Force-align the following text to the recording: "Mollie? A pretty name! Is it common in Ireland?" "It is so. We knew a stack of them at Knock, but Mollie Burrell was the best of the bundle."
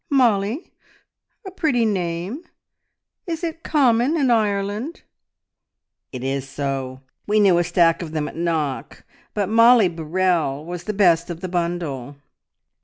"Mollie? 0.09 0.71
A 1.45 1.51
pretty 1.51 1.85
name! 1.85 2.43
Is 3.27 3.43
it 3.43 3.61
common 3.61 4.17
in 4.17 4.31
Ireland?" 4.31 5.03
"It 6.11 6.23
is 6.23 6.49
so. 6.49 7.01
We 7.27 7.39
knew 7.39 7.59
a 7.59 7.63
stack 7.63 8.01
of 8.01 8.11
them 8.11 8.27
at 8.27 8.35
Knock, 8.35 9.03
but 9.35 9.47
Mollie 9.47 9.89
Burrell 9.89 10.65
was 10.65 10.85
the 10.85 10.93
best 10.93 11.29
of 11.29 11.41
the 11.41 11.47
bundle." 11.49 12.15